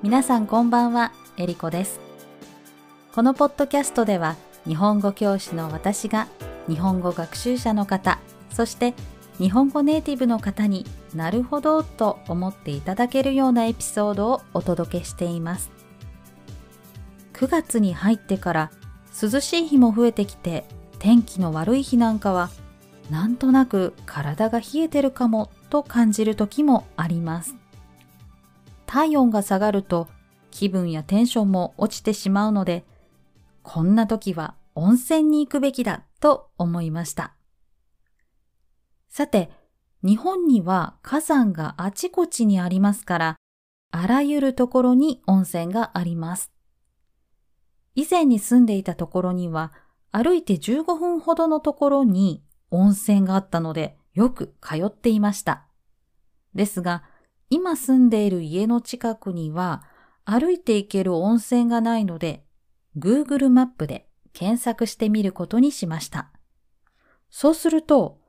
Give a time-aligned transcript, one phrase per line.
[0.00, 1.98] 皆さんこんばんは、えりこです。
[3.12, 6.28] このポッドキャストでは、日本語教師の私が、
[6.68, 8.94] 日本語学習者の方、そして
[9.38, 10.86] 日本語ネイティブの方に
[11.16, 15.72] なるほどと思っていただけるようなエピソードをお届けしています。
[17.32, 18.70] 9月に入ってから
[19.20, 20.64] 涼しい日も増えてきて
[21.00, 22.50] 天気の悪い日なんかは
[23.10, 27.56] なんとなく体が冷えてるかもと感じる時もあります。
[28.88, 30.08] 体温が下がると
[30.50, 32.86] 気分やテンションも落ちてしまうので、
[33.62, 37.34] こんな時は温泉に行くべきだと思いました。
[39.10, 39.50] さて、
[40.02, 43.36] 日本には火山があちこちにありますから、
[43.90, 46.50] あらゆるところに温泉があります。
[47.94, 49.74] 以前に住んでいたところには、
[50.12, 55.66] 歩いて15分ほどのところに温泉があったので、よく通っていました。
[56.54, 57.02] ですが、
[57.50, 59.82] 今住んでいる家の近くには
[60.24, 62.44] 歩いて行ける温泉がないので、
[62.98, 66.30] Google マップで検索してみることにしました。
[67.30, 68.20] そうすると、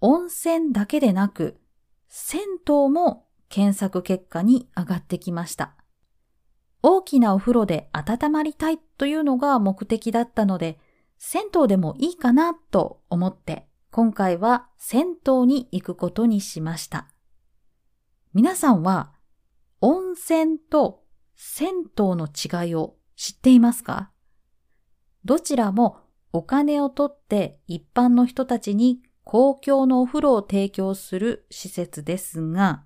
[0.00, 1.60] 温泉だけでなく、
[2.08, 5.76] 銭湯も検索結果に上がってきました。
[6.82, 10.78] 大きなお風呂で温まりたいというのが目的だったので、
[11.18, 17.11] 銭湯でもいいかなと思って、今回は銭湯に行くことにしました。
[18.34, 19.12] 皆さんは
[19.82, 21.02] 温泉と
[21.36, 24.10] 銭湯の違いを知っていますか？
[25.26, 25.98] どちらも
[26.32, 32.84] お金を取って一般の人たちに公共のお風呂を提供する施設ですが、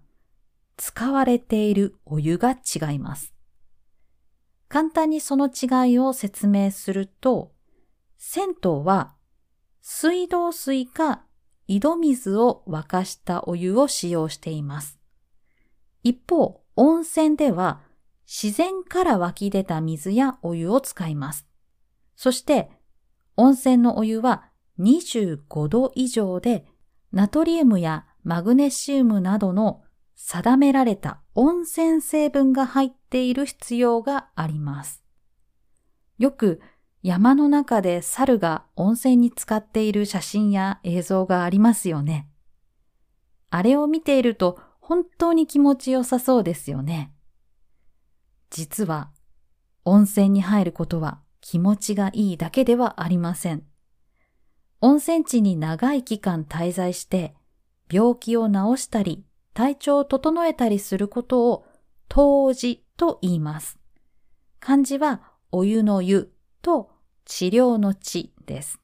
[0.76, 3.32] 使われているお湯が違います。
[4.68, 7.52] 簡単にその違いを説明すると、
[8.18, 9.14] 銭湯は
[9.80, 11.22] 水道水か
[11.68, 14.98] 井戸水を沸かしたお湯を使用しています。
[16.06, 17.80] 一方、温泉では
[18.28, 21.48] 自然から湧き出た水やお湯を使います。
[22.14, 22.70] そして、
[23.36, 24.44] 温泉のお湯は
[24.78, 26.64] 25度以上で、
[27.10, 29.82] ナトリウムやマグネシウムなどの
[30.14, 35.02] 定められた温泉成分が入っている必要があります。
[36.18, 36.60] よく
[37.02, 42.28] 山の中で猿が温泉に使っている写真や映像がありますよね。
[43.50, 47.12] あれを見ていると本当に気持ちよさそうですよね。
[48.50, 49.10] 実は、
[49.84, 53.64] 温泉に入ることは気持ちがいいだけではありません。
[54.80, 57.34] 温泉地に長い期間滞在して、
[57.90, 59.24] 病気を治したり、
[59.54, 61.66] 体調を整えたりすることを、
[62.48, 63.80] 湯治と言います。
[64.60, 66.32] 漢字は、お湯の湯
[66.62, 66.92] と
[67.24, 68.78] 治療の治です。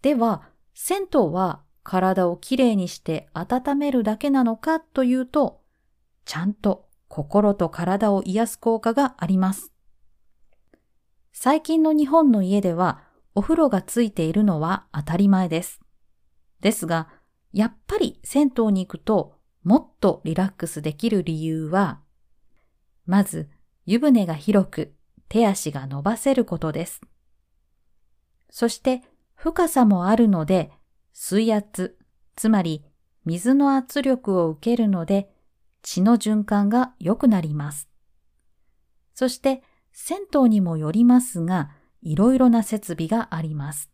[0.00, 5.62] では、銭湯は体をきれいにして温めるだけなのかというと、
[6.26, 9.72] ちゃんと心と体を癒す効果があります。
[11.32, 13.00] 最近の日本の家では
[13.34, 15.80] お風呂がついているのは当たり前です。
[16.60, 17.08] ですが、
[17.54, 19.32] やっぱり銭湯に行くと
[19.64, 22.00] もっとリラックスできる理由は、
[23.06, 23.48] まず
[23.86, 24.92] 湯船が広く
[25.30, 27.00] 手足が伸ばせることです。
[28.50, 29.00] そして
[29.34, 30.70] 深さもあるので
[31.20, 31.98] 水圧、
[32.36, 32.84] つまり
[33.24, 35.28] 水の圧力を受けるので
[35.82, 37.88] 血の循環が良くなります。
[39.14, 41.70] そして銭湯にもよりますが、
[42.02, 43.90] いろいろな設備があります。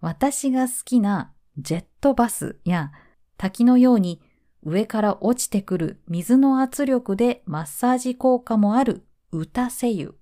[0.00, 2.92] 私が好きなジェットバスや
[3.36, 4.22] 滝のように
[4.62, 10.14] 上から落ちてくる水の圧力でマッサージ効果もある歌せ湯。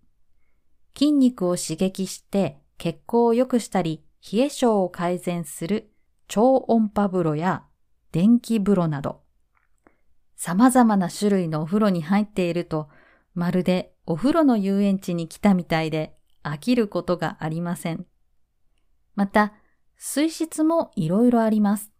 [0.96, 5.92] 筋肉を刺激して血行を良くしたり冷え性を改善する
[6.28, 7.64] 超音波風呂や
[8.12, 9.20] 電気風呂など、
[10.36, 12.88] 様々な種類のお風呂に入っていると、
[13.34, 18.06] まるでお風呂の遊園地に来たみたいで飽きることがありません。
[19.14, 19.52] また、
[19.96, 21.90] 水質もいろいろあります。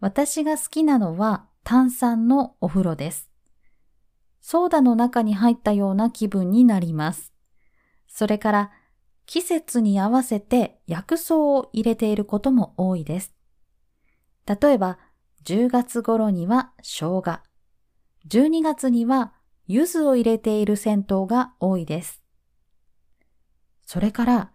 [0.00, 3.28] 私が好きなのは炭酸のお風呂です。
[4.40, 7.32] ソーダの中に入ったような気分になります。
[8.08, 8.70] それから
[9.26, 13.34] 季節に合わせて薬草を入れていることも多いです。
[14.46, 14.98] 例えば、
[15.44, 17.40] 10月頃には生姜、
[18.28, 19.32] 12月には
[19.66, 22.22] 柚子を入れている銭湯が多いです。
[23.86, 24.52] それから、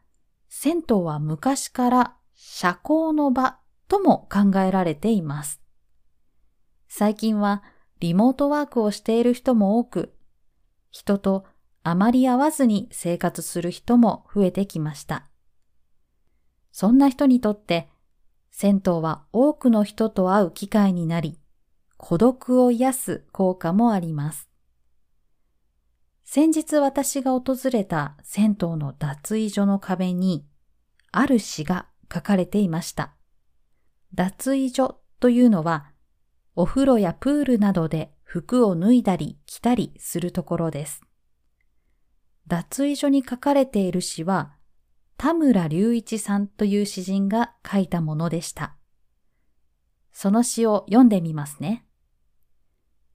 [0.50, 5.62] 銭湯は昔から社交の場とも考えられています。
[6.88, 7.64] 最近は
[8.00, 10.14] リモートワークをしている人も多く、
[10.92, 11.46] 人と
[11.84, 15.28] あまり会わずに生活する人も増えてきました。
[16.72, 17.90] そんな人にとって、
[18.52, 21.40] 銭湯は多くの人と会う機会になり、
[21.98, 24.50] 孤独を癒す効果もあります。
[26.24, 30.46] 先日私が訪れた銭湯の脱衣所の壁に、
[31.12, 33.16] ある詩が書かれていました。
[34.14, 35.92] 脱衣所というのは、
[36.56, 41.07] お風呂やプールなどで服を脱いだり着たりするところです。
[42.48, 44.54] 脱衣所に書かれている詩は、
[45.18, 48.76] 田村隆一さんという詩人が書いたものでした。
[50.12, 51.86] その詩を読んでみますね。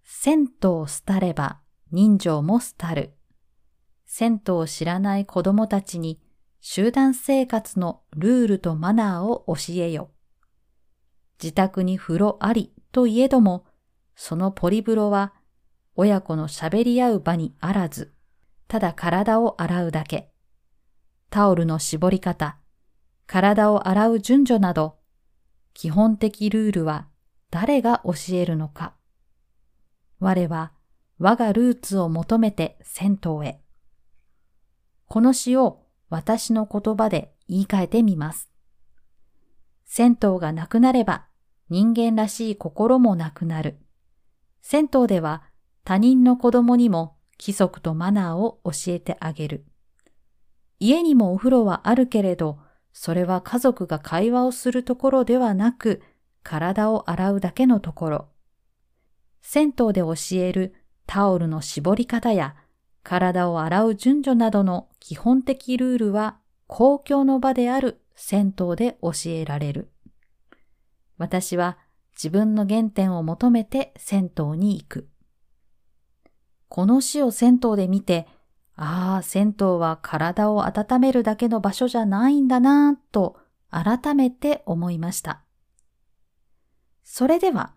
[0.04, 3.14] 銭湯を廃れば人情も廃る。
[4.04, 6.20] 銭湯を知らない子供たちに
[6.60, 10.10] 集団生活のルールとマナーを教えよ。
[11.42, 13.64] 自宅に風呂ありといえども、
[14.14, 15.32] そのポリ風呂は
[15.96, 18.12] 親子の喋り合う場にあらず、
[18.68, 20.32] ただ体を洗うだけ。
[21.30, 22.58] タオルの絞り方、
[23.26, 24.98] 体を洗う順序など、
[25.74, 27.08] 基本的ルールは
[27.50, 28.94] 誰が教えるのか。
[30.20, 30.72] 我は
[31.18, 33.60] 我がルーツを求めて銭湯へ。
[35.06, 38.50] この詩を私の言葉で言い換えてみます。
[39.84, 41.26] 銭湯がなくなれば
[41.68, 43.78] 人間らしい心もなくなる。
[44.62, 45.42] 銭湯では
[45.84, 49.64] 他人の子供にも規則とマナーを教えてあげる。
[50.78, 52.60] 家にもお風呂はあるけれど、
[52.92, 56.02] それは家族が会話をするところではなく、
[56.44, 58.28] 体を洗うだけのところ。
[59.40, 60.74] 銭湯で教える
[61.06, 62.54] タオルの絞り方や
[63.02, 69.90] 体を洗う順序などの基本的ルールは公共の場である銭湯で教えられる。
[71.18, 71.78] 私は
[72.12, 75.11] 自分の原点を求めて銭湯に行く。
[76.74, 78.26] この詩を銭湯で見て、
[78.76, 83.36] ああ、銭湯は体を温めるだけの場所じゃないんだなぁと
[83.70, 85.42] 改めて思いました。
[87.04, 87.74] それでは、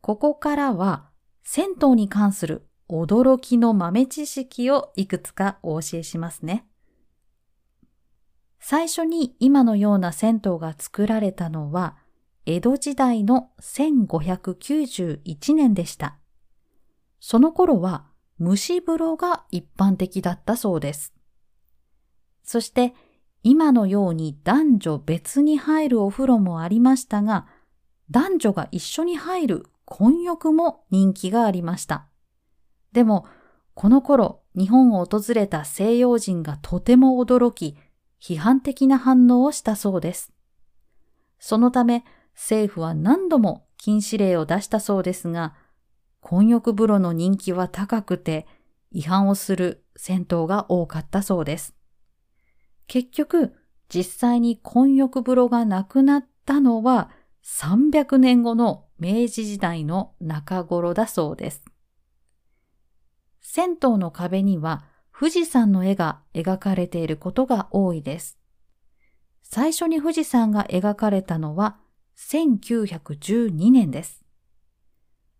[0.00, 1.08] ここからは
[1.44, 6.66] 銭湯に関する驚きの豆知識をいくつかお教えしますね。
[8.58, 11.96] 最初に今のような銭湯が作られたのは
[12.44, 16.18] 江戸時代の1591年でした。
[17.20, 18.10] その頃は
[18.40, 21.12] 蒸し風呂が一般的だったそうです。
[22.42, 22.94] そして
[23.42, 27.46] 今のように男女別に入るお風呂もありましたが、
[28.10, 32.06] 男女が一緒に入る混浴も人気がありました。
[32.92, 33.26] でも、
[33.74, 37.76] この頃、日本を訪れた西洋人がとても驚き、
[38.20, 40.32] 批判的な反応をしたそうです。
[41.38, 45.54] そのため、政府は何度も禁止令を出したそうですが、
[46.22, 48.46] 混浴風呂の人気は高くて、
[48.92, 51.74] 違反をする銭湯が多かったそうです。
[52.86, 53.52] 結局、
[53.92, 57.10] 実際に混浴風呂がなくなったのは
[57.44, 61.64] 300年後の明治時代の中頃だそうです。
[63.42, 68.38] 銭湯の壁には富士山の絵が描かれていることが多いです。
[69.42, 71.76] 最初に富士山が描かれたのは
[72.16, 74.21] 1912年です。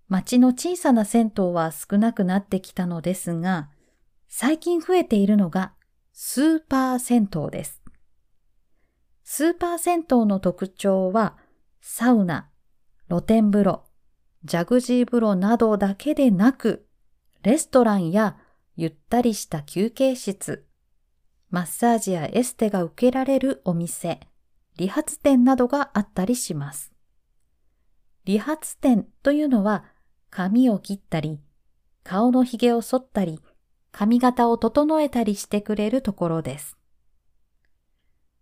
[0.09, 3.71] 町の小さな銭湯は少なくなってきたのですが、
[4.29, 5.73] 最近増えているのが
[6.13, 7.81] スーパー銭湯です。
[9.25, 11.39] スーパー銭湯の特徴は、
[11.81, 12.51] サウナ、
[13.09, 13.85] 露天風呂、
[14.45, 16.87] ジャグジー風呂などだけでなく、
[17.43, 18.37] レストランや
[18.77, 20.65] ゆったりした休憩室、
[21.51, 24.21] マッサージやエステが受けられるお店、
[24.77, 26.93] 理髪店などがあったりします。
[28.25, 29.85] 理髪店というのは
[30.31, 31.41] 髪を切ったり、
[32.05, 33.41] 顔の髭を剃ったり、
[33.91, 36.79] 髪型を整えたりしてくれるところです。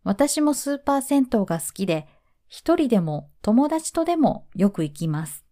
[0.05, 2.07] 私もスーパー銭湯が好きで、
[2.49, 5.47] 一人でも友達とでもよく行きます。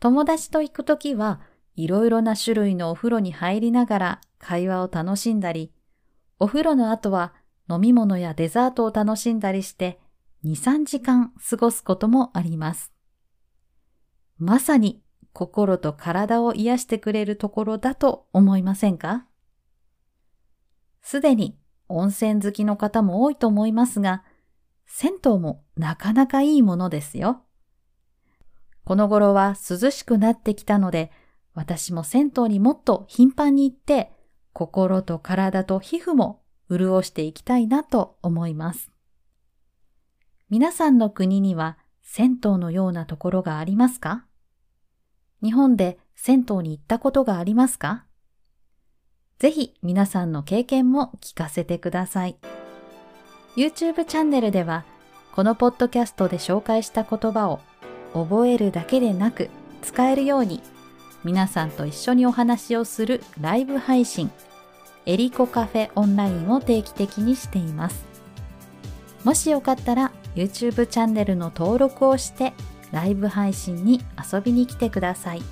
[0.00, 1.40] 友達と行くときは
[1.76, 5.72] いろいろな種類のお風呂に入りながら会話を楽しんだり、
[6.38, 7.34] お風呂の後は
[7.70, 10.00] 飲み物やデザートを楽しんだりして
[10.44, 12.92] 2、3時間過ごすこともあります。
[14.38, 15.02] まさに
[15.32, 19.26] 心と体を癒してくれるところだと思いませんか？
[21.02, 24.24] すでに温泉好きの方も多いと思いますが、
[24.86, 27.42] 銭湯もなかなかいいものですよ。
[28.84, 31.10] この頃は涼しくなってきたので、
[31.56, 34.12] 私も銭湯にもっと頻繁に行って、
[34.52, 38.92] 心と体と皮膚も潤していきたいなと思います。
[40.50, 44.26] 皆さんの国には銭湯のようなところがありますか？
[45.42, 48.04] 日本で銭湯に行ったことがありますか？
[49.38, 52.36] ぜひ皆さんの経験も聞かせてください。
[53.56, 54.84] YouTube チャンネルでは、
[55.34, 57.60] このポッドキャストで紹介した言葉を
[58.12, 59.48] 覚えるだけでなく
[59.80, 60.60] 使えるように、
[61.26, 64.30] 皆さんと一緒にお話をするライブ配信、
[65.06, 68.04] エリコカフェオンラインを定期的にしています。
[69.24, 72.52] もしよかったら YouTube チャンネルの登録をして
[72.92, 74.02] ライブ配信に
[74.32, 75.42] 遊びに来てください。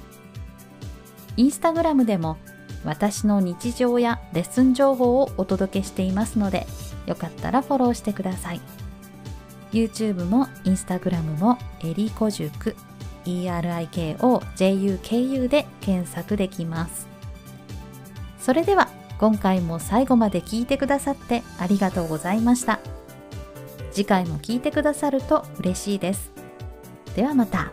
[1.37, 2.37] インスタグラムでも
[2.85, 6.69] 私の日常やレッスン情報をお届けしていますので、
[7.07, 8.61] よかったらフォローしてください。
[9.73, 12.76] YouTube も Instagram もエリコ塾
[13.25, 17.09] ERIKOJUKU で検索できます。
[18.38, 18.88] それでは
[19.19, 22.81] 今回も最後まで聞いてくださってありがとうございました。
[23.93, 26.33] 次回も聞いてくださると嬉しいです。
[27.14, 27.73] ではまた。